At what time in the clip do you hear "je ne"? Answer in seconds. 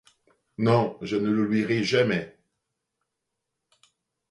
1.03-1.29